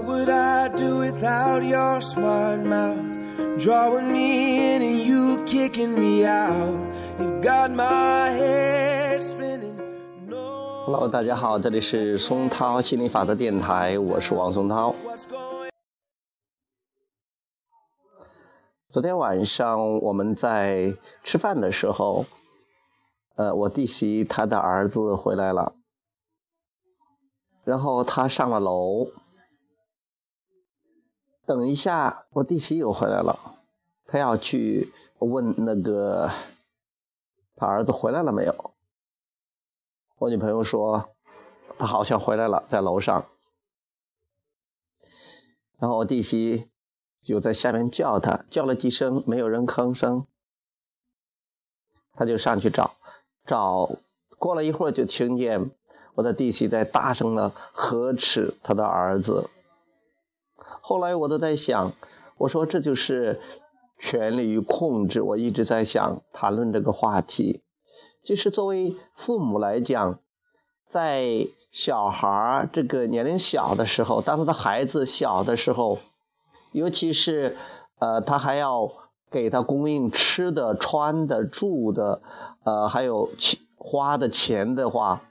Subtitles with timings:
[0.00, 3.58] What would I do without your smart mouth?
[3.58, 6.72] Drawing me in and you kicking me out.
[7.20, 9.76] You got my head spinning.
[10.26, 10.86] No.
[10.86, 14.94] Hello，大家好，这里是松涛心理法则电台，我是王松涛。
[18.90, 22.24] 昨天晚上我们在吃饭的时候，
[23.36, 25.74] 呃，我弟媳她的儿子回来了，
[27.64, 29.08] 然后他上了楼，
[31.50, 33.56] 等一下，我弟媳又回来了，
[34.06, 36.30] 他要去问那个
[37.56, 38.72] 他儿子回来了没有。
[40.18, 41.10] 我女朋友说
[41.76, 43.26] 他好像回来了，在楼上。
[45.80, 46.70] 然后我弟媳
[47.20, 50.26] 就在下面叫他，叫了几声，没有人吭声，
[52.12, 52.94] 他就上去找，
[53.44, 53.90] 找
[54.38, 55.72] 过了一会儿就听见
[56.14, 59.50] 我的弟媳在大声的呵斥他的儿子。
[60.90, 61.92] 后来我都在想，
[62.36, 63.38] 我说这就是
[63.96, 65.22] 权力与控制。
[65.22, 67.62] 我一直在想谈论这个话题，
[68.24, 70.18] 就是作为父母来讲，
[70.88, 76.00] 在小孩这个年龄小的时候，当他的孩子小的时候，
[76.72, 77.56] 尤其是
[78.00, 78.90] 呃，他还要
[79.30, 82.20] 给他供应吃的、穿的、住的，
[82.64, 85.22] 呃，还有钱花的钱的话，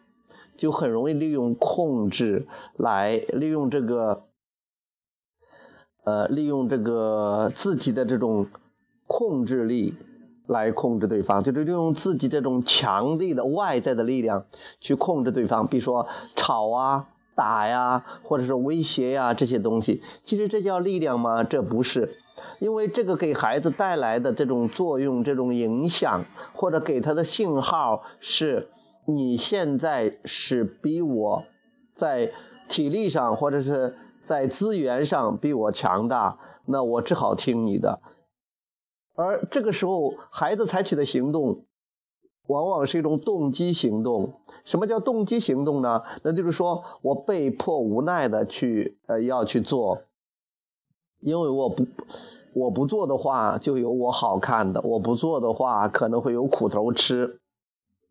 [0.56, 4.24] 就很容易利用控制来利用这个，
[6.10, 8.48] 呃，利用这个自己的这种
[9.06, 9.94] 控制力
[10.48, 14.46] 来控制对方，就是利用自己这种强力的外在的力量
[14.82, 17.08] 去控制对方，比如说吵啊。
[17.36, 21.46] 打呀，或者是威胁呀，这些东西，其实这叫力量吗？
[21.46, 22.18] 这不是，
[22.60, 28.68] 因为这个给孩子带来的这种作用、这种影响，或者给他的信号是，
[29.06, 31.46] 你现在是比我
[31.96, 32.34] 在
[32.68, 33.96] 体力上或者是
[34.30, 38.00] 在资源上比我强大，那我只好听你的。
[39.16, 41.66] 而这个时候，孩子采取的行动。
[42.46, 44.42] 往往是一种动机行动。
[44.66, 46.04] 什么叫动机行动呢？
[46.24, 50.04] 那就是说我被迫无奈的去呃要去做，
[51.20, 51.88] 因为我不
[52.54, 57.40] 我不做的话就有我好看的，我不做的话可能会有苦头吃，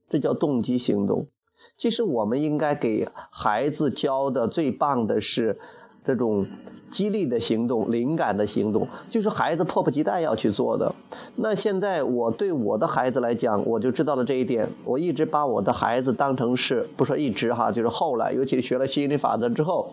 [0.08, 1.28] 这叫动机行动。
[1.76, 5.58] 其实我们应该给孩子教的最棒的是
[6.04, 6.46] 这种
[6.90, 10.94] 激励的行动、灵感的行动，就是孩子迫不及待要去做的。
[11.36, 14.70] 那现在我对我的孩子来讲，我就知道了这一点。
[14.84, 19.92] 我一直把我的孩子当成是，不说一直哈，就是后来，尤其学了吸引力法则之后，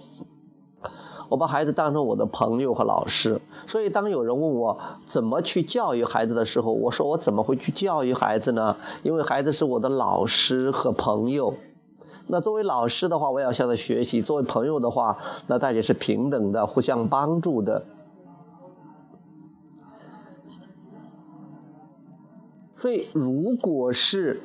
[1.29, 3.41] 我把孩子当成我的朋友和老师。
[3.67, 8.77] 所以当有人问我怎么去教育孩子的时候，我说我怎么会去教育孩子呢？
[9.03, 11.55] 因为孩子是我的老师和朋友。
[12.27, 17.83] 那作为老师的话，我要向他学习；作为朋友的话，那大家是平等的，互相帮助的。
[22.77, 24.41] 所以，如果是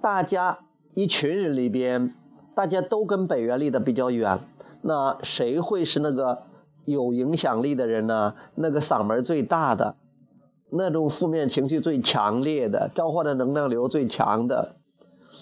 [0.00, 0.58] 大家
[0.94, 2.14] 一群人里边，
[2.54, 4.40] 大家都跟北原离得比较远，
[4.82, 6.42] 那谁会是那个
[6.84, 8.34] 有影响力的人呢？
[8.54, 9.96] 那个嗓门最大的，
[10.70, 14.76] 那种负面情绪最强烈的，召唤的能量流最强的，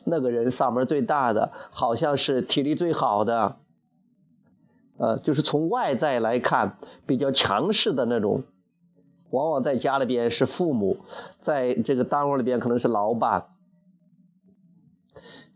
[0.05, 3.57] 那个人嗓门最大的，好像是体力最好的，
[4.99, 8.45] 呃，就是从外在来看比较强势的那种。
[9.31, 10.99] 往往在家里边是父母，
[11.41, 13.47] 在这个单位里边可能是老板，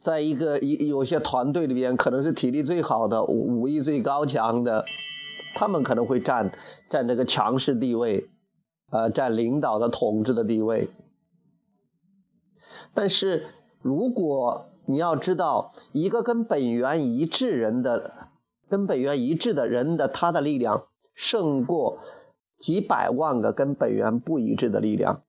[0.00, 4.84] 在一个一有些团队里边可能是体力最好的、武艺最高强的，
[5.54, 6.50] 他们可能会占
[6.88, 8.28] 占这个强势地位，
[8.90, 10.90] 呃，占领导的统治的地位。
[12.92, 13.46] 但是
[13.82, 18.12] 如果你要知道，一个跟本源一致人的、
[18.68, 21.98] 跟本源一致的人的他的力量胜过。
[22.58, 25.22] 几百万个跟本源不一致的力量，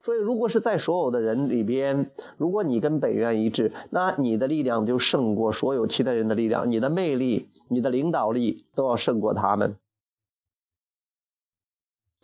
[0.00, 9.76] 所以如果是在所有的人里边，如果你跟本源一致，那你的力量就胜过所有其他人的力量，你的魅力、你的领导力都要胜过他们。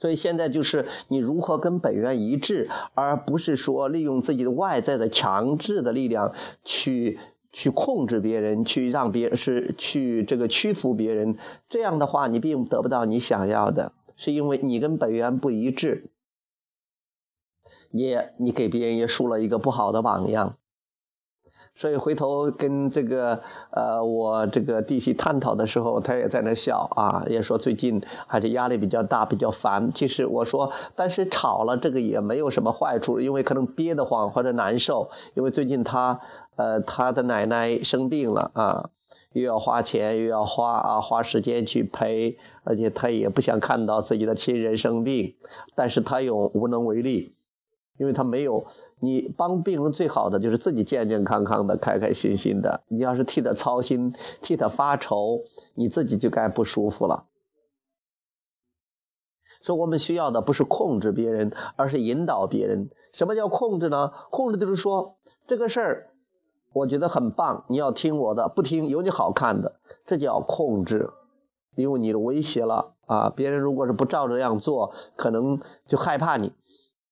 [0.06, 6.32] 所以现在就是你如何跟本源一致，而不是说利用自己的外在的强制的力量
[6.62, 7.18] 去。
[7.52, 11.38] 去控制别人，去让别人是去这个屈服别人，
[11.70, 16.10] 这样的话你并得不到你想要的，是因为你跟本源不一致，
[17.90, 20.58] 也你给别人也树了一个不好的榜样。
[21.76, 29.92] 所以回头跟这个呃我这个弟媳探讨的时候，她也在那笑啊，也说最近还是压力比较大，比较烦。
[29.92, 36.20] 其实我说，但是吵了这个也没有什么坏处，因为可能憋得慌或者难受，因为最近她
[36.56, 38.90] 呃她的奶奶生病了啊。
[39.32, 45.34] 又要花钱，又要花啊花时间去陪，而且他也不想看到自己的亲人生病，
[45.74, 47.35] 但是他又无能为力，
[47.98, 48.66] 因为他没有
[49.00, 52.82] 你帮病人最好的就是自己健健康康的、开开心心的。
[52.88, 55.42] 你要是替他操心、替他发愁，
[55.74, 57.26] 你自己就该不舒服了。
[59.62, 62.90] 所以我们需要的不是控制别人，而是引导别人。
[63.12, 64.12] 什么叫控制呢？
[64.30, 65.16] 控制就是说
[65.46, 66.10] 这个事儿，
[66.72, 71.10] 我觉得很棒，你要听我的，不听有你好看的，这叫控制，
[71.74, 73.30] 因为你的威胁了啊。
[73.34, 76.52] 别人如果是不照这样做，可能就害怕你，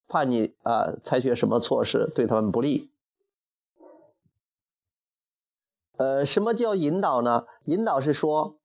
[0.08, 2.90] 怕你啊采取什么措施对他们不利。
[5.96, 7.46] 呃，什么叫引导呢？
[7.64, 8.58] 引导是说，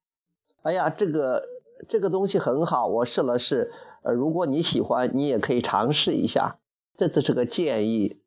[0.61, 1.47] 哎呀，这个。
[1.87, 3.71] 这个东西很好，我试了试。
[4.03, 6.59] 呃，如果你喜欢，你也可以尝试一下。
[6.97, 8.19] 这只是个建议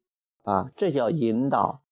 [0.42, 1.82] 啊，这叫引导。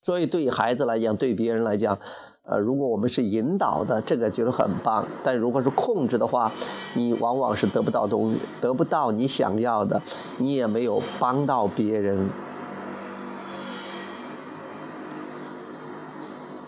[0.00, 2.00] 所以对孩子来讲，对别人来讲，
[2.44, 5.06] 呃，如果我们是引导的，这个就是很棒。
[5.22, 6.50] 但如果是控制的话，
[6.96, 10.02] 你往往是得不到东，得不到你想要的，
[10.38, 12.30] 你也没有帮到别人。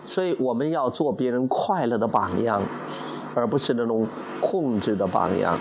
[0.06, 2.62] 所以我们要做别人快乐的榜样，
[3.34, 4.06] 而不是那种
[4.40, 5.58] 控制的榜样。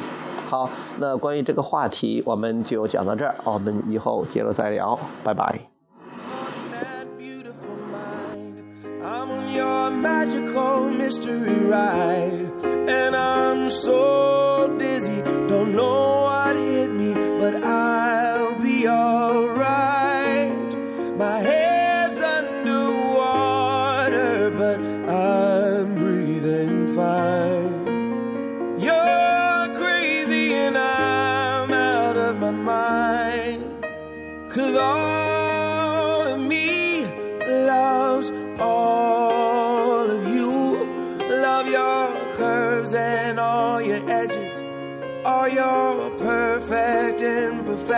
[0.48, 0.69] 好，
[1.00, 5.73] 那关于这个话题，我们就讲到这儿，我们以后接着再聊，拜拜。
[11.13, 12.50] mystery ride.
[12.89, 20.71] And I'm so dizzy, don't know what hit me, but I'll be alright.
[21.15, 28.80] My head's under water, but I'm breathing fine.
[28.80, 33.86] You're crazy, and I'm out of my mind.
[34.50, 35.33] Cause all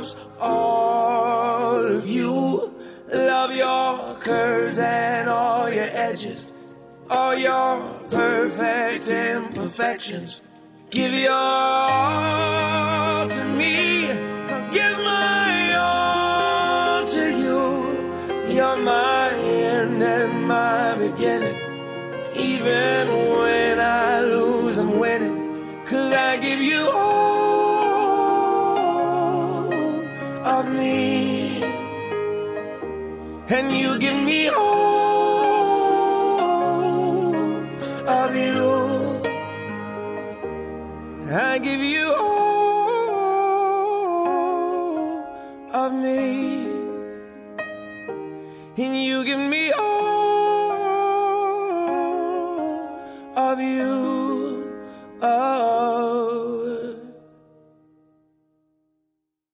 [0.00, 2.72] loves all of you.
[3.12, 6.52] Love your curves and all your edges,
[7.10, 10.40] all your perfect imperfections.
[10.90, 14.10] Give your all to me.
[14.10, 18.54] I'll give my all to you.
[18.54, 21.58] You're my end and my beginning.
[22.36, 25.84] Even when I lose, I'm winning.
[25.84, 27.09] Cause I give you all
[33.52, 34.60] and you give me all
[38.06, 39.22] of you.
[41.32, 42.29] I give you all.